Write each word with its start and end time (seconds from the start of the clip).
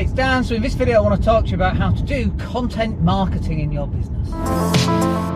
Hey, 0.00 0.06
it's 0.06 0.14
Dan. 0.14 0.44
So 0.44 0.54
in 0.54 0.62
this 0.62 0.72
video 0.72 0.96
I 0.96 1.00
want 1.00 1.20
to 1.20 1.22
talk 1.22 1.44
to 1.44 1.50
you 1.50 1.56
about 1.56 1.76
how 1.76 1.90
to 1.90 2.02
do 2.02 2.30
content 2.38 3.02
marketing 3.02 3.60
in 3.60 3.70
your 3.70 3.86
business. 3.86 4.30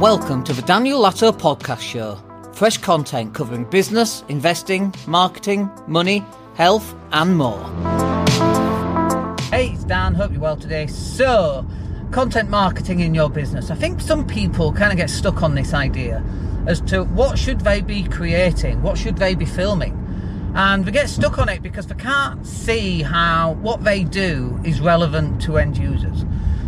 Welcome 0.00 0.42
to 0.44 0.54
the 0.54 0.62
Daniel 0.62 1.02
Latto 1.02 1.32
Podcast 1.32 1.82
Show. 1.82 2.18
Fresh 2.54 2.78
content 2.78 3.34
covering 3.34 3.64
business, 3.64 4.24
investing, 4.30 4.94
marketing, 5.06 5.70
money, 5.86 6.24
health 6.54 6.94
and 7.12 7.36
more. 7.36 7.62
Hey, 9.50 9.72
it's 9.74 9.84
Dan. 9.84 10.14
Hope 10.14 10.32
you're 10.32 10.40
well 10.40 10.56
today. 10.56 10.86
So, 10.86 11.66
content 12.10 12.48
marketing 12.48 13.00
in 13.00 13.14
your 13.14 13.28
business. 13.28 13.70
I 13.70 13.74
think 13.74 14.00
some 14.00 14.26
people 14.26 14.72
kind 14.72 14.92
of 14.92 14.96
get 14.96 15.10
stuck 15.10 15.42
on 15.42 15.54
this 15.54 15.74
idea 15.74 16.24
as 16.66 16.80
to 16.80 17.04
what 17.04 17.38
should 17.38 17.60
they 17.60 17.82
be 17.82 18.04
creating, 18.04 18.80
what 18.80 18.96
should 18.96 19.18
they 19.18 19.34
be 19.34 19.44
filming 19.44 20.03
and 20.54 20.84
they 20.84 20.92
get 20.92 21.08
stuck 21.08 21.38
on 21.38 21.48
it 21.48 21.62
because 21.62 21.86
they 21.88 21.96
can't 21.96 22.46
see 22.46 23.02
how 23.02 23.54
what 23.54 23.82
they 23.82 24.04
do 24.04 24.60
is 24.64 24.80
relevant 24.80 25.42
to 25.42 25.58
end 25.58 25.76
users. 25.76 26.24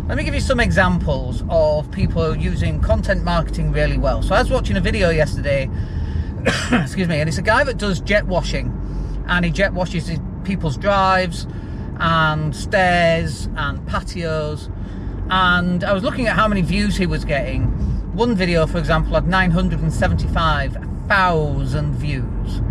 Let 0.07 0.17
me 0.17 0.25
give 0.25 0.33
you 0.33 0.41
some 0.41 0.59
examples 0.59 1.41
of 1.49 1.89
people 1.91 2.35
using 2.35 2.81
content 2.81 3.23
marketing 3.23 3.71
really 3.71 3.97
well. 3.97 4.21
So 4.21 4.35
I 4.35 4.41
was 4.41 4.51
watching 4.51 4.75
a 4.75 4.81
video 4.81 5.09
yesterday, 5.09 5.69
excuse 6.71 7.07
me, 7.07 7.21
and 7.21 7.29
it's 7.29 7.37
a 7.37 7.41
guy 7.41 7.63
that 7.63 7.77
does 7.77 8.01
jet 8.01 8.27
washing, 8.27 8.73
and 9.27 9.45
he 9.45 9.51
jet 9.51 9.71
washes 9.73 10.11
people's 10.43 10.75
drives 10.77 11.47
and 11.97 12.53
stairs 12.53 13.47
and 13.55 13.87
patios. 13.87 14.69
And 15.29 15.85
I 15.85 15.93
was 15.93 16.03
looking 16.03 16.27
at 16.27 16.35
how 16.35 16.49
many 16.49 16.61
views 16.61 16.97
he 16.97 17.05
was 17.05 17.23
getting. 17.23 17.67
One 18.13 18.35
video, 18.35 18.67
for 18.67 18.79
example, 18.79 19.13
had 19.13 19.27
975,000 19.27 21.95
views 21.95 22.61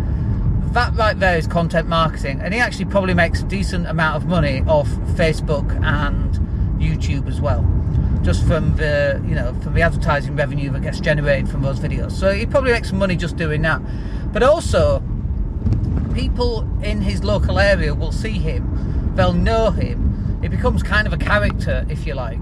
that 0.73 0.93
right 0.95 1.19
there 1.19 1.37
is 1.37 1.47
content 1.47 1.87
marketing, 1.87 2.39
and 2.41 2.53
he 2.53 2.59
actually 2.59 2.85
probably 2.85 3.13
makes 3.13 3.41
a 3.41 3.45
decent 3.45 3.87
amount 3.87 4.15
of 4.15 4.27
money 4.27 4.61
off 4.67 4.87
Facebook 5.17 5.69
and 5.83 6.33
YouTube 6.79 7.27
as 7.27 7.41
well, 7.41 7.65
just 8.23 8.45
from 8.45 8.75
the 8.75 9.21
you 9.27 9.35
know 9.35 9.53
from 9.61 9.73
the 9.73 9.81
advertising 9.81 10.35
revenue 10.35 10.69
that 10.71 10.81
gets 10.81 10.99
generated 10.99 11.49
from 11.49 11.61
those 11.61 11.79
videos. 11.79 12.11
So 12.11 12.31
he 12.31 12.45
probably 12.45 12.71
makes 12.71 12.89
some 12.89 12.99
money 12.99 13.15
just 13.15 13.37
doing 13.37 13.61
that. 13.63 13.81
But 14.33 14.43
also, 14.43 15.01
people 16.13 16.67
in 16.83 17.01
his 17.01 17.23
local 17.23 17.59
area 17.59 17.93
will 17.93 18.11
see 18.11 18.39
him, 18.39 19.13
they'll 19.15 19.33
know 19.33 19.71
him. 19.71 20.39
It 20.43 20.49
becomes 20.49 20.83
kind 20.83 21.07
of 21.07 21.13
a 21.13 21.17
character, 21.17 21.85
if 21.89 22.05
you 22.05 22.13
like. 22.13 22.41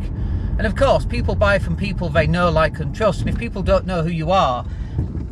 And 0.58 0.66
of 0.66 0.76
course, 0.76 1.06
people 1.06 1.36
buy 1.36 1.60
from 1.60 1.76
people 1.76 2.10
they 2.10 2.28
know, 2.28 2.50
like, 2.50 2.80
and 2.80 2.96
trust. 2.96 3.22
And 3.22 3.30
if 3.30 3.38
people 3.38 3.62
don't 3.62 3.86
know 3.86 4.04
who 4.04 4.10
you 4.10 4.32
are, 4.32 4.66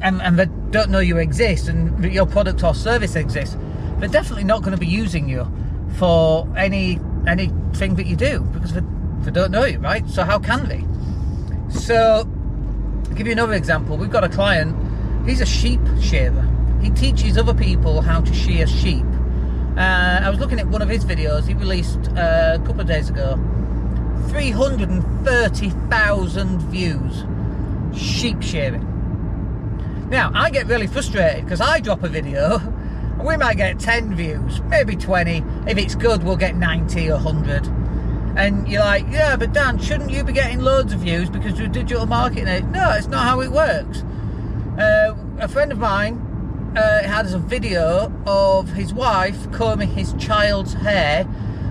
and, 0.03 0.21
and 0.21 0.37
they 0.37 0.45
don't 0.69 0.91
know 0.91 0.99
you 0.99 1.17
exist 1.17 1.67
and 1.67 2.13
your 2.13 2.27
product 2.27 2.63
or 2.63 2.75
service 2.75 3.15
exists, 3.15 3.57
they're 3.97 4.09
definitely 4.09 4.43
not 4.43 4.61
going 4.61 4.73
to 4.73 4.79
be 4.79 4.85
using 4.85 5.27
you 5.27 5.51
for 5.97 6.47
any 6.57 6.99
anything 7.25 7.95
that 7.95 8.05
you 8.05 8.17
do 8.17 8.41
because 8.51 8.73
they, 8.73 8.81
they 9.21 9.31
don't 9.31 9.49
know 9.49 9.63
you, 9.63 9.79
right? 9.79 10.05
So 10.09 10.23
how 10.23 10.39
can 10.39 10.67
they? 10.67 10.83
So, 11.79 12.27
I'll 13.07 13.15
give 13.15 13.27
you 13.27 13.33
another 13.33 13.53
example. 13.53 13.95
We've 13.97 14.11
got 14.11 14.25
a 14.25 14.29
client. 14.29 14.75
He's 15.25 15.39
a 15.39 15.45
sheep 15.45 15.79
shearer. 16.01 16.45
He 16.81 16.89
teaches 16.89 17.37
other 17.37 17.53
people 17.53 18.01
how 18.01 18.19
to 18.19 18.33
shear 18.33 18.67
sheep. 18.67 19.05
Uh, 19.77 20.19
I 20.21 20.29
was 20.29 20.37
looking 20.39 20.59
at 20.59 20.67
one 20.67 20.81
of 20.81 20.89
his 20.89 21.05
videos 21.05 21.47
he 21.47 21.53
released 21.53 22.09
uh, 22.09 22.57
a 22.61 22.63
couple 22.65 22.81
of 22.81 22.87
days 22.87 23.09
ago. 23.09 23.39
330,000 24.27 26.59
views. 26.59 27.23
Sheep 27.97 28.41
shearing. 28.41 28.92
Now, 30.13 30.29
I 30.35 30.51
get 30.51 30.67
really 30.67 30.85
frustrated 30.85 31.43
because 31.43 31.59
I 31.59 31.79
drop 31.79 32.03
a 32.03 32.07
video 32.07 32.59
and 32.59 33.23
we 33.25 33.35
might 33.35 33.57
get 33.57 33.79
10 33.79 34.13
views, 34.13 34.61
maybe 34.65 34.95
20. 34.95 35.43
If 35.65 35.79
it's 35.79 35.95
good, 35.95 36.21
we'll 36.21 36.37
get 36.37 36.55
90 36.55 37.09
or 37.09 37.15
100. 37.15 37.65
And 38.37 38.67
you're 38.67 38.83
like, 38.83 39.07
yeah, 39.09 39.35
but 39.35 39.53
Dan, 39.53 39.79
shouldn't 39.79 40.11
you 40.11 40.23
be 40.23 40.31
getting 40.31 40.59
loads 40.59 40.93
of 40.93 40.99
views 40.99 41.31
because 41.31 41.57
you're 41.57 41.67
digital 41.67 42.05
marketing? 42.05 42.71
No, 42.71 42.91
it's 42.91 43.07
not 43.07 43.25
how 43.25 43.41
it 43.41 43.51
works. 43.51 44.03
Uh, 44.77 45.15
a 45.39 45.47
friend 45.47 45.71
of 45.71 45.79
mine 45.79 46.73
uh, 46.77 47.01
has 47.01 47.33
a 47.33 47.39
video 47.39 48.13
of 48.27 48.69
his 48.69 48.93
wife 48.93 49.51
combing 49.51 49.89
his 49.89 50.13
child's 50.19 50.73
hair, 50.73 51.27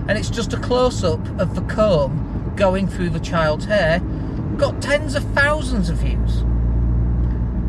and 0.09 0.17
it's 0.17 0.29
just 0.29 0.51
a 0.51 0.59
close 0.59 1.01
up 1.01 1.25
of 1.39 1.55
the 1.55 1.61
comb 1.73 2.53
going 2.57 2.89
through 2.89 3.11
the 3.11 3.21
child's 3.21 3.63
hair. 3.63 4.01
Got 4.57 4.81
tens 4.81 5.15
of 5.15 5.23
thousands 5.31 5.89
of 5.89 5.99
views. 5.99 6.43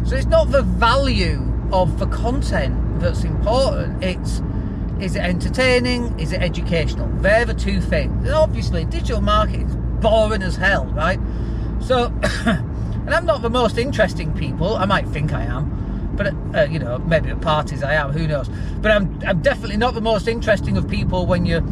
So 0.05 0.17
it's 0.17 0.27
not 0.27 0.51
the 0.51 0.63
value 0.63 1.43
of 1.73 1.99
the 1.99 2.07
content 2.07 3.01
that's 3.01 3.25
important. 3.25 4.05
It's 4.05 4.43
is 5.01 5.17
it 5.17 5.23
entertaining? 5.23 6.19
Is 6.21 6.33
it 6.33 6.41
educational? 6.41 7.09
They're 7.21 7.45
the 7.45 7.55
two 7.55 7.81
things. 7.81 8.27
And 8.27 8.35
obviously, 8.35 8.85
digital 8.85 9.21
marketing 9.21 9.69
is 9.69 9.77
boring 10.01 10.43
as 10.43 10.57
hell, 10.57 10.85
right? 10.87 11.19
So, 11.81 12.07
and 12.47 13.15
I'm 13.15 13.27
not 13.27 13.43
the 13.43 13.51
most 13.51 13.77
interesting 13.77 14.33
people. 14.35 14.77
I 14.77 14.85
might 14.85 15.09
think 15.09 15.33
I 15.33 15.43
am, 15.43 16.13
but 16.17 16.35
uh, 16.55 16.69
you 16.71 16.79
know, 16.79 16.99
maybe 16.99 17.31
at 17.31 17.41
parties 17.41 17.83
I 17.83 17.95
am. 17.95 18.13
Who 18.13 18.29
knows? 18.29 18.49
But 18.81 18.93
I'm 18.93 19.21
I'm 19.27 19.41
definitely 19.43 19.79
not 19.79 19.95
the 19.95 20.03
most 20.03 20.29
interesting 20.29 20.77
of 20.77 20.89
people 20.89 21.27
when 21.27 21.45
you're 21.47 21.65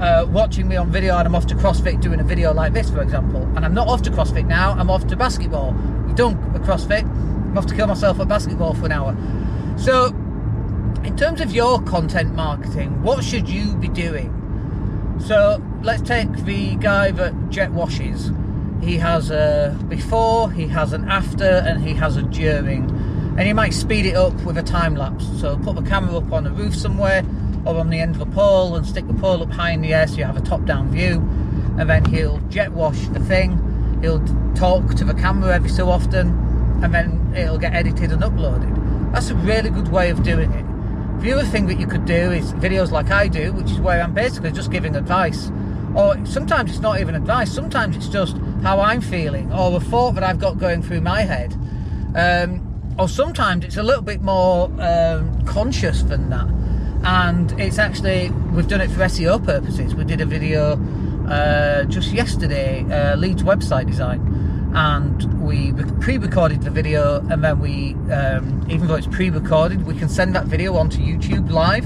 uh, 0.00 0.26
watching 0.30 0.68
me 0.68 0.76
on 0.76 0.90
video 0.90 1.16
and 1.16 1.26
I'm 1.26 1.34
off 1.34 1.46
to 1.48 1.54
CrossFit 1.54 2.00
doing 2.00 2.18
a 2.18 2.24
video 2.24 2.52
like 2.52 2.72
this, 2.72 2.88
for 2.88 3.02
example. 3.02 3.42
And 3.56 3.64
I'm 3.64 3.74
not 3.74 3.88
off 3.88 4.02
to 4.02 4.10
CrossFit 4.10 4.46
now. 4.46 4.72
I'm 4.72 4.90
off 4.90 5.06
to 5.08 5.16
basketball. 5.16 5.76
You 6.08 6.14
don't 6.14 6.36
a 6.56 6.60
CrossFit 6.60 7.04
I'm 7.48 7.66
to 7.66 7.74
kill 7.74 7.86
myself 7.86 8.20
at 8.20 8.28
basketball 8.28 8.74
for 8.74 8.86
an 8.86 8.92
hour. 8.92 9.16
So, 9.78 10.08
in 11.02 11.16
terms 11.16 11.40
of 11.40 11.50
your 11.52 11.80
content 11.82 12.34
marketing, 12.34 13.02
what 13.02 13.24
should 13.24 13.48
you 13.48 13.74
be 13.76 13.88
doing? 13.88 14.34
So, 15.24 15.62
let's 15.82 16.02
take 16.02 16.30
the 16.44 16.76
guy 16.76 17.10
that 17.12 17.48
jet 17.48 17.72
washes. 17.72 18.30
He 18.82 18.98
has 18.98 19.30
a 19.30 19.76
before, 19.88 20.52
he 20.52 20.68
has 20.68 20.92
an 20.92 21.08
after, 21.08 21.44
and 21.44 21.82
he 21.82 21.94
has 21.94 22.16
a 22.16 22.22
during. 22.22 22.90
And 23.38 23.40
he 23.40 23.54
might 23.54 23.72
speed 23.72 24.04
it 24.04 24.14
up 24.14 24.34
with 24.42 24.58
a 24.58 24.62
time 24.62 24.94
lapse. 24.94 25.26
So, 25.40 25.56
put 25.56 25.74
the 25.76 25.82
camera 25.82 26.18
up 26.18 26.30
on 26.30 26.44
the 26.44 26.52
roof 26.52 26.76
somewhere 26.76 27.24
or 27.64 27.78
on 27.78 27.88
the 27.88 27.98
end 27.98 28.14
of 28.14 28.20
a 28.20 28.26
pole 28.26 28.76
and 28.76 28.86
stick 28.86 29.06
the 29.06 29.14
pole 29.14 29.42
up 29.42 29.50
high 29.50 29.70
in 29.70 29.80
the 29.80 29.94
air 29.94 30.06
so 30.06 30.16
you 30.16 30.24
have 30.24 30.36
a 30.36 30.42
top 30.42 30.64
down 30.66 30.90
view. 30.90 31.16
And 31.78 31.88
then 31.88 32.04
he'll 32.04 32.38
jet 32.50 32.72
wash 32.72 33.08
the 33.08 33.20
thing. 33.20 33.98
He'll 34.02 34.22
talk 34.54 34.94
to 34.96 35.04
the 35.04 35.14
camera 35.14 35.54
every 35.54 35.70
so 35.70 35.88
often 35.88 36.47
and 36.82 36.94
then 36.94 37.32
it'll 37.36 37.58
get 37.58 37.74
edited 37.74 38.12
and 38.12 38.22
uploaded. 38.22 39.12
That's 39.12 39.30
a 39.30 39.34
really 39.34 39.70
good 39.70 39.88
way 39.88 40.10
of 40.10 40.22
doing 40.22 40.52
it. 40.52 40.64
The 41.22 41.32
other 41.32 41.44
thing 41.44 41.66
that 41.66 41.80
you 41.80 41.86
could 41.86 42.04
do 42.04 42.30
is 42.30 42.52
videos 42.54 42.90
like 42.92 43.10
I 43.10 43.26
do, 43.26 43.52
which 43.52 43.70
is 43.70 43.80
where 43.80 44.00
I'm 44.00 44.14
basically 44.14 44.52
just 44.52 44.70
giving 44.70 44.94
advice. 44.94 45.50
Or 45.96 46.24
sometimes 46.24 46.70
it's 46.70 46.80
not 46.80 47.00
even 47.00 47.14
advice, 47.14 47.50
sometimes 47.50 47.96
it's 47.96 48.08
just 48.08 48.36
how 48.62 48.80
I'm 48.80 49.00
feeling 49.00 49.52
or 49.52 49.76
a 49.76 49.80
thought 49.80 50.12
that 50.12 50.22
I've 50.22 50.38
got 50.38 50.58
going 50.58 50.82
through 50.82 51.00
my 51.00 51.22
head. 51.22 51.54
Um, 52.14 52.64
or 52.98 53.08
sometimes 53.08 53.64
it's 53.64 53.76
a 53.76 53.82
little 53.82 54.02
bit 54.02 54.22
more 54.22 54.70
um, 54.80 55.44
conscious 55.44 56.02
than 56.02 56.30
that. 56.30 56.48
And 57.04 57.58
it's 57.60 57.78
actually, 57.78 58.30
we've 58.52 58.68
done 58.68 58.80
it 58.80 58.90
for 58.90 59.00
SEO 59.00 59.44
purposes. 59.44 59.94
We 59.94 60.04
did 60.04 60.20
a 60.20 60.26
video 60.26 60.78
uh, 61.28 61.84
just 61.84 62.12
yesterday, 62.12 62.84
uh, 62.84 63.16
Leeds 63.16 63.42
website 63.42 63.86
design 63.86 64.57
and 64.78 65.44
we 65.44 65.72
pre-recorded 66.00 66.62
the 66.62 66.70
video 66.70 67.18
and 67.30 67.42
then 67.42 67.58
we 67.58 67.94
um, 68.12 68.64
even 68.70 68.86
though 68.86 68.94
it's 68.94 69.08
pre-recorded 69.08 69.84
we 69.84 69.94
can 69.94 70.08
send 70.08 70.34
that 70.34 70.46
video 70.46 70.76
onto 70.76 70.98
youtube 70.98 71.50
live 71.50 71.84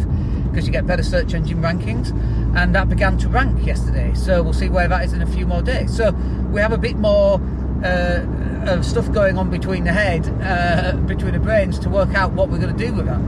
because 0.53 0.67
you 0.67 0.73
get 0.73 0.87
better 0.87 1.03
search 1.03 1.35
engine 1.35 1.61
rankings. 1.63 2.11
And 2.55 2.75
that 2.75 2.89
began 2.89 3.17
to 3.19 3.29
rank 3.29 3.67
yesterday 3.67 4.13
so 4.15 4.43
we'll 4.43 4.53
see 4.53 4.69
where 4.69 4.87
that 4.87 5.05
is 5.05 5.15
in 5.15 5.23
a 5.23 5.27
few 5.27 5.47
more 5.47 5.63
days. 5.63 5.97
So 5.97 6.13
we 6.53 6.61
have 6.61 6.73
a 6.73 6.79
bit 6.79 6.97
more 6.97 7.41
uh, 7.83 8.27
of 8.67 8.85
stuff 8.85 9.11
going 9.11 9.39
on 9.39 9.51
between 9.51 9.85
the 9.85 9.93
head 9.93 10.29
uh, 10.43 10.93
between 11.07 11.33
the 11.33 11.41
brains 11.41 11.79
to 11.81 11.89
work 11.89 12.15
out 12.15 12.33
what 12.33 12.49
we're 12.49 12.59
going 12.59 12.77
to 12.77 12.87
do 12.87 12.93
with 12.93 13.07
that. 13.07 13.21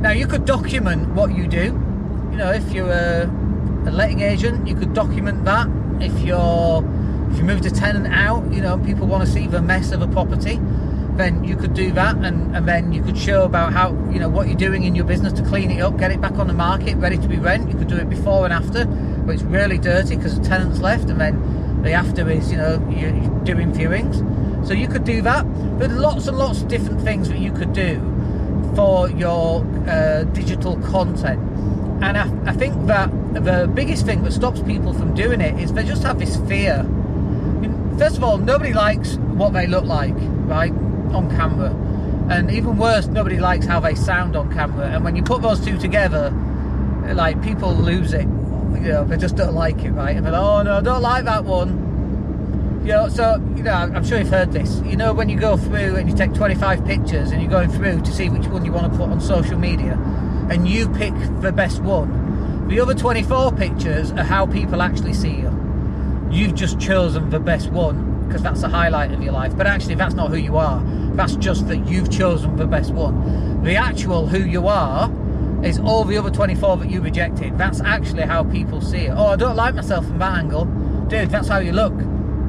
Now 0.00 0.12
you 0.12 0.26
could 0.26 0.44
document 0.44 1.08
what 1.08 1.34
you 1.34 1.48
do. 1.48 1.64
You 2.30 2.36
know 2.36 2.52
if 2.52 2.70
you're 2.72 2.90
a, 2.90 3.24
a 3.86 3.90
letting 3.90 4.20
agent 4.20 4.68
you 4.68 4.76
could 4.76 4.94
document 4.94 5.44
that. 5.44 5.66
If 6.00 6.18
you're 6.20 6.82
if 7.30 7.38
you 7.38 7.44
moved 7.44 7.66
a 7.66 7.70
tenant 7.70 8.06
out, 8.08 8.52
you 8.52 8.60
know, 8.60 8.78
people 8.78 9.06
want 9.06 9.26
to 9.26 9.30
see 9.30 9.46
the 9.46 9.62
mess 9.62 9.92
of 9.92 10.02
a 10.02 10.08
property, 10.08 10.60
then 11.16 11.44
you 11.44 11.56
could 11.56 11.74
do 11.74 11.92
that 11.92 12.16
and, 12.16 12.54
and 12.54 12.68
then 12.68 12.92
you 12.92 13.02
could 13.02 13.16
show 13.16 13.44
about 13.44 13.72
how, 13.72 13.90
you 14.10 14.18
know, 14.18 14.28
what 14.28 14.48
you're 14.48 14.56
doing 14.56 14.84
in 14.84 14.94
your 14.94 15.04
business 15.04 15.32
to 15.34 15.42
clean 15.42 15.70
it 15.70 15.80
up, 15.80 15.96
get 15.98 16.10
it 16.10 16.20
back 16.20 16.34
on 16.34 16.46
the 16.46 16.52
market, 16.52 16.96
ready 16.96 17.16
to 17.16 17.28
be 17.28 17.36
rent. 17.36 17.70
You 17.70 17.78
could 17.78 17.88
do 17.88 17.96
it 17.96 18.08
before 18.08 18.44
and 18.44 18.52
after, 18.52 18.84
but 18.84 19.34
it's 19.34 19.42
really 19.42 19.78
dirty 19.78 20.16
because 20.16 20.38
the 20.38 20.44
tenant's 20.46 20.80
left 20.80 21.08
and 21.08 21.20
then 21.20 21.82
the 21.82 21.92
after 21.92 22.28
is, 22.28 22.50
you 22.50 22.58
know, 22.58 22.86
you're 22.90 23.12
doing 23.44 23.72
viewings. 23.72 24.16
So 24.66 24.74
you 24.74 24.88
could 24.88 25.04
do 25.04 25.22
that. 25.22 25.44
But 25.78 25.90
lots 25.90 26.26
and 26.26 26.36
lots 26.36 26.60
of 26.60 26.68
different 26.68 27.00
things 27.02 27.28
that 27.28 27.38
you 27.38 27.52
could 27.52 27.72
do 27.72 28.00
for 28.74 29.08
your 29.10 29.64
uh, 29.88 30.24
digital 30.24 30.76
content. 30.82 31.40
And 32.02 32.18
I, 32.18 32.50
I 32.50 32.52
think 32.52 32.86
that 32.86 33.10
the 33.32 33.70
biggest 33.72 34.04
thing 34.04 34.22
that 34.24 34.32
stops 34.32 34.60
people 34.62 34.92
from 34.92 35.14
doing 35.14 35.40
it 35.40 35.58
is 35.58 35.72
they 35.72 35.84
just 35.84 36.02
have 36.02 36.18
this 36.18 36.36
fear 36.48 36.84
first 37.98 38.16
of 38.16 38.24
all, 38.24 38.38
nobody 38.38 38.72
likes 38.72 39.16
what 39.16 39.52
they 39.52 39.66
look 39.66 39.84
like, 39.84 40.14
right, 40.46 40.72
on 41.12 41.30
camera. 41.30 41.70
And 42.30 42.50
even 42.50 42.76
worse, 42.76 43.06
nobody 43.06 43.38
likes 43.38 43.66
how 43.66 43.80
they 43.80 43.94
sound 43.94 44.36
on 44.36 44.52
camera. 44.52 44.86
And 44.86 45.04
when 45.04 45.16
you 45.16 45.22
put 45.22 45.42
those 45.42 45.64
two 45.64 45.78
together, 45.78 46.30
like 47.14 47.40
people 47.42 47.72
lose 47.74 48.12
it. 48.12 48.22
you 48.22 48.92
know, 48.92 49.04
they 49.04 49.16
just 49.16 49.36
don't 49.36 49.54
like 49.54 49.84
it, 49.84 49.90
right? 49.90 50.16
And 50.16 50.24
they're 50.24 50.32
like, 50.32 50.42
oh 50.42 50.62
no, 50.62 50.78
I 50.78 50.80
don't 50.80 51.02
like 51.02 51.24
that 51.24 51.44
one. 51.44 51.84
You 52.84 52.92
know, 52.92 53.08
so 53.08 53.36
you 53.56 53.62
know, 53.62 53.72
I'm 53.72 54.04
sure 54.04 54.18
you've 54.18 54.28
heard 54.28 54.52
this. 54.52 54.80
You 54.84 54.96
know, 54.96 55.12
when 55.12 55.28
you 55.28 55.38
go 55.38 55.56
through 55.56 55.96
and 55.96 56.08
you 56.10 56.16
take 56.16 56.34
25 56.34 56.84
pictures 56.84 57.30
and 57.30 57.40
you're 57.40 57.50
going 57.50 57.70
through 57.70 58.02
to 58.02 58.12
see 58.12 58.28
which 58.28 58.46
one 58.46 58.64
you 58.64 58.72
want 58.72 58.92
to 58.92 58.98
put 58.98 59.08
on 59.08 59.20
social 59.20 59.58
media, 59.58 59.94
and 60.50 60.68
you 60.68 60.88
pick 60.90 61.14
the 61.40 61.52
best 61.52 61.80
one, 61.80 62.68
the 62.68 62.80
other 62.80 62.94
24 62.94 63.52
pictures 63.52 64.12
are 64.12 64.24
how 64.24 64.46
people 64.46 64.82
actually 64.82 65.14
see 65.14 65.34
you. 65.34 65.65
You've 66.30 66.54
just 66.54 66.78
chosen 66.80 67.30
the 67.30 67.40
best 67.40 67.70
one 67.70 68.26
because 68.26 68.42
that's 68.42 68.60
the 68.60 68.68
highlight 68.68 69.12
of 69.12 69.22
your 69.22 69.32
life. 69.32 69.56
But 69.56 69.66
actually, 69.66 69.94
that's 69.94 70.14
not 70.14 70.30
who 70.30 70.36
you 70.36 70.56
are. 70.56 70.82
That's 71.14 71.36
just 71.36 71.68
that 71.68 71.86
you've 71.88 72.10
chosen 72.10 72.56
the 72.56 72.66
best 72.66 72.92
one. 72.92 73.62
The 73.62 73.76
actual 73.76 74.26
who 74.26 74.40
you 74.40 74.68
are 74.68 75.10
is 75.64 75.78
all 75.78 76.04
the 76.04 76.16
other 76.18 76.30
24 76.30 76.78
that 76.78 76.90
you 76.90 77.00
rejected. 77.00 77.56
That's 77.56 77.80
actually 77.80 78.24
how 78.24 78.44
people 78.44 78.80
see 78.80 79.06
it. 79.06 79.10
Oh, 79.10 79.26
I 79.26 79.36
don't 79.36 79.56
like 79.56 79.74
myself 79.74 80.04
from 80.06 80.18
that 80.18 80.38
angle. 80.38 80.64
Dude, 81.08 81.30
that's 81.30 81.48
how 81.48 81.58
you 81.58 81.72
look. 81.72 81.94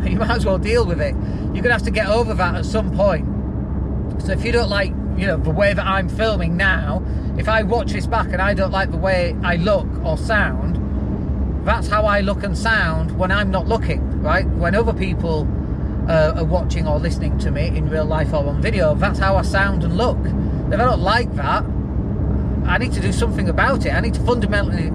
You 0.07 0.19
might 0.19 0.29
as 0.29 0.45
well 0.45 0.59
deal 0.59 0.85
with 0.85 1.01
it. 1.01 1.15
You're 1.15 1.63
going 1.63 1.63
to 1.63 1.73
have 1.73 1.83
to 1.83 1.91
get 1.91 2.07
over 2.07 2.33
that 2.35 2.55
at 2.55 2.65
some 2.65 2.95
point. 2.95 3.25
So 4.21 4.31
if 4.31 4.45
you 4.45 4.51
don't 4.51 4.69
like, 4.69 4.89
you 5.17 5.25
know, 5.25 5.37
the 5.37 5.49
way 5.49 5.73
that 5.73 5.85
I'm 5.85 6.07
filming 6.07 6.55
now, 6.55 7.03
if 7.37 7.49
I 7.49 7.63
watch 7.63 7.91
this 7.93 8.05
back 8.05 8.27
and 8.27 8.41
I 8.41 8.53
don't 8.53 8.71
like 8.71 8.91
the 8.91 8.97
way 8.97 9.35
I 9.43 9.55
look 9.55 9.87
or 10.05 10.17
sound, 10.17 10.66
that's 11.63 11.87
how 11.87 12.05
I 12.05 12.21
look 12.21 12.43
and 12.43 12.57
sound 12.57 13.17
when 13.17 13.31
I'm 13.31 13.51
not 13.51 13.67
looking, 13.67 14.21
right? 14.21 14.47
When 14.47 14.75
other 14.75 14.93
people 14.93 15.47
uh, 16.07 16.33
are 16.37 16.45
watching 16.45 16.87
or 16.87 16.99
listening 16.99 17.37
to 17.39 17.51
me 17.51 17.67
in 17.67 17.89
real 17.89 18.05
life 18.05 18.33
or 18.33 18.45
on 18.45 18.61
video, 18.61 18.95
that's 18.95 19.19
how 19.19 19.35
I 19.35 19.41
sound 19.41 19.83
and 19.83 19.97
look. 19.97 20.17
If 20.17 20.73
I 20.73 20.83
don't 20.83 21.01
like 21.01 21.33
that, 21.35 21.63
I 22.65 22.77
need 22.77 22.93
to 22.93 22.99
do 22.99 23.11
something 23.13 23.47
about 23.49 23.85
it. 23.85 23.93
I 23.93 24.01
need 24.01 24.13
to 24.15 24.19
fundamentally 24.21 24.91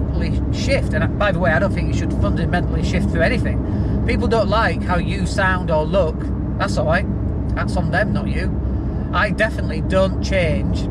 shift. 0.53 0.93
And 0.93 1.17
by 1.17 1.31
the 1.31 1.39
way, 1.39 1.51
I 1.51 1.59
don't 1.59 1.73
think 1.73 1.87
you 1.87 1.99
should 1.99 2.13
fundamentally 2.13 2.83
shift 2.83 3.09
through 3.09 3.21
anything. 3.21 4.03
People 4.05 4.27
don't 4.27 4.49
like 4.49 4.83
how 4.83 4.97
you 4.97 5.25
sound 5.25 5.71
or 5.71 5.83
look. 5.83 6.15
That's 6.59 6.77
all 6.77 6.85
right. 6.85 7.05
That's 7.55 7.75
on 7.77 7.91
them, 7.91 8.13
not 8.13 8.27
you. 8.27 8.51
I 9.13 9.31
definitely 9.31 9.81
don't 9.81 10.23
change. 10.23 10.81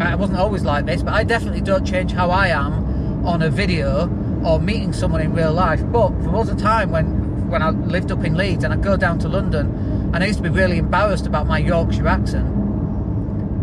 I 0.00 0.16
wasn't 0.16 0.38
always 0.38 0.64
like 0.64 0.86
this, 0.86 1.02
but 1.02 1.14
I 1.14 1.24
definitely 1.24 1.60
don't 1.60 1.84
change 1.84 2.12
how 2.12 2.30
I 2.30 2.48
am 2.48 3.24
on 3.26 3.42
a 3.42 3.50
video 3.50 4.06
or 4.44 4.60
meeting 4.60 4.92
someone 4.92 5.20
in 5.20 5.32
real 5.32 5.52
life. 5.52 5.80
But 5.90 6.10
there 6.20 6.30
was 6.30 6.48
a 6.48 6.56
time 6.56 6.90
when, 6.90 7.48
when 7.48 7.62
I 7.62 7.70
lived 7.70 8.12
up 8.12 8.24
in 8.24 8.34
Leeds 8.36 8.64
and 8.64 8.72
I'd 8.72 8.82
go 8.82 8.96
down 8.96 9.18
to 9.20 9.28
London 9.28 10.10
and 10.14 10.22
I 10.22 10.26
used 10.26 10.38
to 10.38 10.42
be 10.42 10.50
really 10.50 10.78
embarrassed 10.78 11.26
about 11.26 11.46
my 11.46 11.58
Yorkshire 11.58 12.06
accent. 12.06 12.46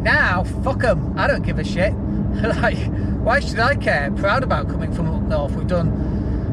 Now, 0.02 0.44
fuck 0.64 0.80
them. 0.80 1.14
I 1.18 1.28
don't 1.28 1.44
give 1.44 1.60
a 1.60 1.64
shit. 1.64 1.94
like, 2.62 2.78
why 3.24 3.40
should 3.40 3.60
I 3.60 3.76
care? 3.76 4.12
Proud 4.12 4.44
about 4.44 4.68
coming 4.68 4.92
from 4.92 5.08
up 5.10 5.22
north. 5.24 5.54
We've 5.54 5.68
done 5.68 5.90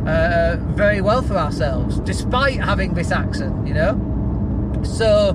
uh, 0.06 0.58
very 0.74 1.00
well 1.00 1.22
for 1.22 1.36
ourselves, 1.36 1.98
despite 2.00 2.60
having 2.60 2.94
this 2.94 3.10
accent, 3.10 3.66
you 3.66 3.74
know? 3.74 4.80
So, 4.84 5.30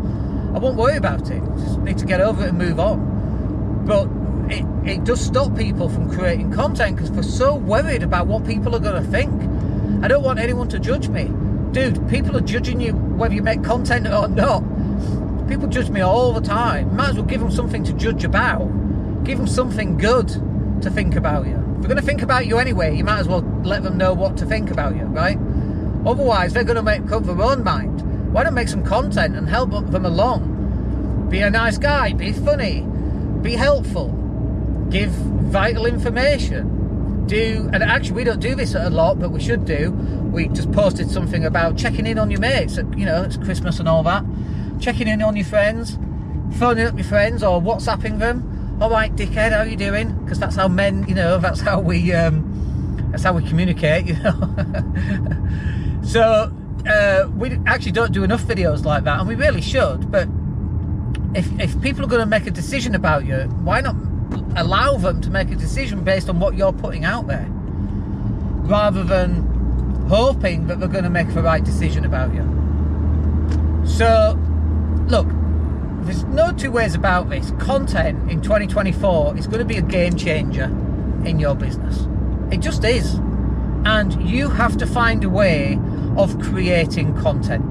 I 0.53 0.59
won't 0.59 0.77
worry 0.77 0.97
about 0.97 1.31
it. 1.31 1.41
Just 1.57 1.79
need 1.79 1.97
to 1.97 2.05
get 2.05 2.21
over 2.21 2.43
it 2.45 2.49
and 2.49 2.57
move 2.57 2.79
on. 2.79 3.85
But 3.85 4.05
it, 4.49 4.65
it 4.87 5.03
does 5.03 5.21
stop 5.21 5.55
people 5.57 5.89
from 5.89 6.11
creating 6.11 6.51
content 6.51 6.95
because 6.95 7.11
we're 7.11 7.23
so 7.23 7.55
worried 7.55 8.03
about 8.03 8.27
what 8.27 8.45
people 8.45 8.75
are 8.75 8.79
going 8.79 9.01
to 9.03 9.09
think. 9.09 9.31
I 10.03 10.07
don't 10.07 10.23
want 10.23 10.39
anyone 10.39 10.67
to 10.69 10.79
judge 10.79 11.07
me. 11.07 11.31
Dude, 11.71 12.07
people 12.09 12.35
are 12.37 12.41
judging 12.41 12.79
you 12.81 12.93
whether 12.93 13.33
you 13.33 13.41
make 13.41 13.63
content 13.63 14.07
or 14.07 14.27
not. 14.27 14.63
People 15.47 15.67
judge 15.67 15.89
me 15.89 16.01
all 16.01 16.33
the 16.33 16.41
time. 16.41 16.95
Might 16.95 17.09
as 17.09 17.15
well 17.15 17.25
give 17.25 17.41
them 17.41 17.51
something 17.51 17.83
to 17.85 17.93
judge 17.93 18.23
about. 18.23 18.67
Give 19.23 19.37
them 19.37 19.47
something 19.47 19.97
good 19.97 20.27
to 20.81 20.89
think 20.89 21.15
about 21.15 21.47
you. 21.47 21.55
If 21.55 21.81
they're 21.81 21.89
going 21.89 21.97
to 21.97 22.05
think 22.05 22.21
about 22.21 22.45
you 22.45 22.57
anyway, 22.57 22.95
you 22.95 23.03
might 23.03 23.19
as 23.19 23.27
well 23.27 23.41
let 23.63 23.83
them 23.83 23.97
know 23.97 24.13
what 24.13 24.37
to 24.37 24.45
think 24.45 24.71
about 24.71 24.95
you, 24.95 25.03
right? 25.03 25.37
Otherwise, 26.05 26.53
they're 26.53 26.63
going 26.63 26.75
to 26.75 26.83
make 26.83 27.11
up 27.11 27.23
their 27.23 27.41
own 27.41 27.63
mind. 27.63 28.01
Why 28.33 28.43
don't 28.43 28.53
make 28.53 28.67
some 28.67 28.83
content 28.83 29.35
and 29.35 29.47
help 29.47 29.71
them 29.71 30.05
along? 30.05 31.27
Be 31.29 31.39
a 31.39 31.49
nice 31.49 31.77
guy, 31.77 32.13
be 32.13 32.33
funny, 32.33 32.81
be 33.41 33.53
helpful, 33.53 34.09
give 34.93 35.09
vital 35.09 35.87
information. 35.87 37.25
Do 37.25 37.69
and 37.73 37.81
actually 37.81 38.15
we 38.17 38.23
don't 38.23 38.39
do 38.39 38.53
this 38.53 38.75
a 38.75 38.89
lot, 38.89 39.19
but 39.19 39.31
we 39.31 39.41
should 39.41 39.65
do. 39.65 39.91
We 39.91 40.49
just 40.49 40.71
posted 40.71 41.09
something 41.09 41.45
about 41.45 41.77
checking 41.77 42.05
in 42.05 42.19
on 42.19 42.29
your 42.29 42.39
mates. 42.39 42.77
You 42.77 43.05
know, 43.05 43.23
it's 43.23 43.37
Christmas 43.37 43.79
and 43.79 43.89
all 43.89 44.03
that. 44.03 44.23
Checking 44.79 45.07
in 45.07 45.21
on 45.21 45.35
your 45.35 45.45
friends, 45.45 45.97
phoning 46.59 46.85
up 46.85 46.95
your 46.95 47.05
friends 47.05 47.43
or 47.43 47.59
WhatsApping 47.59 48.19
them. 48.19 48.77
All 48.81 48.89
right, 48.89 49.13
dickhead, 49.15 49.51
how 49.51 49.63
you 49.63 49.77
doing? 49.77 50.13
Because 50.23 50.39
that's 50.39 50.55
how 50.55 50.67
men, 50.67 51.07
you 51.07 51.15
know, 51.15 51.37
that's 51.37 51.61
how 51.61 51.79
we, 51.79 52.11
um, 52.11 53.09
that's 53.11 53.23
how 53.23 53.33
we 53.33 53.47
communicate, 53.47 54.05
you 54.07 54.15
know. 54.15 54.33
so 56.03 56.53
uh, 56.87 57.29
we 57.35 57.57
actually 57.65 57.93
don't 57.93 58.11
do 58.11 58.23
enough 58.23 58.43
videos 58.43 58.83
like 58.83 59.05
that, 59.05 59.19
and 59.19 59.27
we 59.27 59.35
really 59.35 59.61
should. 59.61 60.11
But 60.11 60.27
if 61.33 61.47
if 61.59 61.81
people 61.81 62.03
are 62.03 62.07
going 62.07 62.19
to 62.19 62.27
make 62.27 62.45
a 62.45 62.51
decision 62.51 62.93
about 62.95 63.25
you, 63.25 63.37
why 63.63 63.79
not 63.79 63.95
allow 64.55 64.97
them 64.97 65.21
to 65.21 65.29
make 65.29 65.49
a 65.51 65.55
decision 65.55 66.03
based 66.03 66.29
on 66.29 66.39
what 66.39 66.55
you're 66.55 66.73
putting 66.73 67.05
out 67.05 67.27
there, 67.27 67.47
rather 67.49 69.03
than 69.03 69.43
hoping 70.07 70.67
that 70.67 70.79
they're 70.79 70.89
going 70.89 71.03
to 71.03 71.09
make 71.09 71.33
the 71.33 71.41
right 71.41 71.63
decision 71.63 72.05
about 72.05 72.33
you. 72.33 72.43
So, 73.85 74.37
look, 75.07 75.27
there's 76.05 76.23
no 76.25 76.51
two 76.51 76.71
ways 76.71 76.95
about 76.95 77.29
this. 77.29 77.51
Content 77.59 78.29
in 78.29 78.41
2024 78.41 79.37
is 79.37 79.47
going 79.47 79.59
to 79.59 79.65
be 79.65 79.77
a 79.77 79.81
game 79.81 80.17
changer 80.17 80.65
in 81.25 81.39
your 81.39 81.55
business. 81.55 82.07
It 82.51 82.59
just 82.59 82.83
is. 82.83 83.15
And 83.85 84.29
you 84.29 84.49
have 84.49 84.77
to 84.77 84.85
find 84.85 85.23
a 85.23 85.29
way 85.29 85.79
of 86.17 86.39
creating 86.41 87.15
content. 87.21 87.65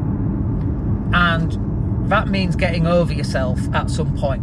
And 1.14 2.10
that 2.10 2.28
means 2.28 2.56
getting 2.56 2.86
over 2.86 3.12
yourself 3.12 3.60
at 3.74 3.90
some 3.90 4.16
point. 4.16 4.42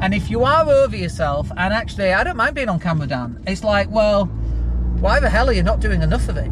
And 0.00 0.14
if 0.14 0.30
you 0.30 0.44
are 0.44 0.68
over 0.68 0.96
yourself, 0.96 1.50
and 1.56 1.74
actually, 1.74 2.12
I 2.12 2.24
don't 2.24 2.36
mind 2.36 2.54
being 2.54 2.68
on 2.68 2.80
camera, 2.80 3.06
Dan, 3.06 3.42
it's 3.46 3.62
like, 3.62 3.90
well, 3.90 4.26
why 5.00 5.20
the 5.20 5.28
hell 5.28 5.48
are 5.48 5.52
you 5.52 5.62
not 5.62 5.80
doing 5.80 6.02
enough 6.02 6.28
of 6.28 6.36
it? 6.36 6.50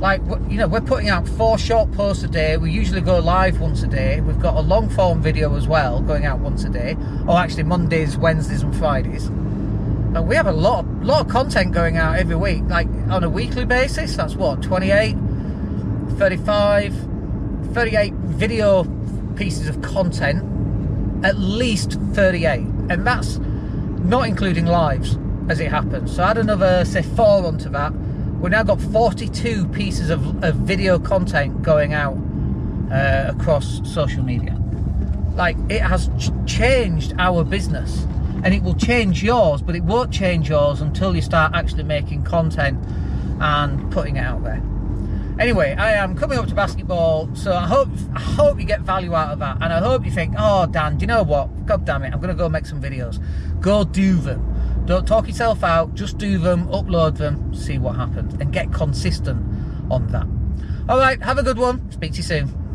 like 0.00 0.22
you 0.48 0.56
know 0.56 0.66
we're 0.66 0.80
putting 0.80 1.10
out 1.10 1.28
four 1.28 1.58
short 1.58 1.92
posts 1.92 2.24
a 2.24 2.28
day. 2.28 2.56
We 2.56 2.72
usually 2.72 3.00
go 3.00 3.18
live 3.18 3.60
once 3.60 3.82
a 3.82 3.86
day. 3.86 4.20
We've 4.20 4.40
got 4.40 4.56
a 4.56 4.60
long 4.60 4.88
form 4.88 5.20
video 5.22 5.54
as 5.56 5.68
well 5.68 6.00
going 6.00 6.24
out 6.24 6.40
once 6.40 6.64
a 6.64 6.70
day. 6.70 6.96
Or 7.28 7.36
actually 7.36 7.64
mondays 7.64 8.16
wednesdays 8.16 8.62
and 8.62 8.74
fridays. 8.76 9.26
And 9.26 10.26
we 10.26 10.34
have 10.34 10.46
a 10.46 10.52
lot 10.52 10.84
of, 10.84 11.04
lot 11.04 11.26
of 11.26 11.28
content 11.28 11.72
going 11.72 11.96
out 11.96 12.18
every 12.18 12.34
week 12.36 12.62
like 12.66 12.88
on 13.10 13.22
a 13.22 13.28
weekly 13.28 13.66
basis. 13.66 14.16
That's 14.16 14.34
what 14.34 14.62
28 14.62 15.16
35 16.18 16.94
38 17.74 18.12
video 18.14 18.84
pieces 19.36 19.68
of 19.68 19.80
content 19.82 20.42
at 21.24 21.38
least 21.38 21.92
38 22.12 22.60
and 22.90 23.06
that's 23.06 23.38
not 24.04 24.26
including 24.26 24.66
lives 24.66 25.18
as 25.48 25.60
it 25.60 25.68
happens 25.68 26.14
so 26.14 26.22
add 26.22 26.38
another 26.38 26.84
say 26.84 27.02
four 27.02 27.44
onto 27.44 27.68
that 27.68 27.92
we've 28.40 28.52
now 28.52 28.62
got 28.62 28.80
42 28.80 29.66
pieces 29.68 30.08
of, 30.08 30.42
of 30.42 30.54
video 30.56 30.98
content 30.98 31.62
going 31.62 31.92
out 31.92 32.16
uh, 32.90 33.32
across 33.34 33.80
social 33.88 34.22
media. 34.22 34.58
Like 35.34 35.56
it 35.68 35.80
has 35.80 36.08
ch- 36.18 36.30
changed 36.46 37.14
our 37.18 37.44
business 37.44 38.06
and 38.42 38.54
it 38.54 38.62
will 38.62 38.74
change 38.74 39.22
yours, 39.22 39.62
but 39.62 39.76
it 39.76 39.84
won't 39.84 40.12
change 40.12 40.48
yours 40.48 40.80
until 40.80 41.14
you 41.14 41.22
start 41.22 41.52
actually 41.54 41.82
making 41.82 42.24
content 42.24 42.82
and 43.40 43.92
putting 43.92 44.16
it 44.16 44.20
out 44.20 44.42
there. 44.42 44.62
Anyway, 45.40 45.74
I 45.74 45.92
am 45.92 46.14
coming 46.14 46.38
up 46.38 46.46
to 46.48 46.54
basketball, 46.54 47.34
so 47.34 47.54
I 47.54 47.66
hope 47.66 47.88
I 48.14 48.20
hope 48.20 48.60
you 48.60 48.66
get 48.66 48.82
value 48.82 49.14
out 49.14 49.32
of 49.32 49.38
that, 49.38 49.56
and 49.62 49.72
I 49.72 49.78
hope 49.78 50.04
you 50.04 50.10
think, 50.10 50.34
oh 50.38 50.66
Dan, 50.66 50.98
do 50.98 51.04
you 51.04 51.06
know 51.06 51.22
what? 51.22 51.64
God 51.64 51.86
damn 51.86 52.02
it, 52.02 52.12
I'm 52.12 52.20
gonna 52.20 52.34
go 52.34 52.50
make 52.50 52.66
some 52.66 52.78
videos. 52.78 53.18
Go 53.58 53.84
do 53.84 54.16
them. 54.16 54.84
Don't 54.84 55.08
talk 55.08 55.26
yourself 55.26 55.64
out, 55.64 55.94
just 55.94 56.18
do 56.18 56.36
them, 56.36 56.68
upload 56.68 57.16
them, 57.16 57.54
see 57.54 57.78
what 57.78 57.96
happens, 57.96 58.34
and 58.34 58.52
get 58.52 58.70
consistent 58.70 59.40
on 59.90 60.08
that. 60.08 60.26
All 60.90 60.98
right, 60.98 61.22
have 61.22 61.38
a 61.38 61.42
good 61.42 61.56
one. 61.56 61.90
Speak 61.90 62.12
to 62.12 62.16
you 62.18 62.22
soon. 62.22 62.69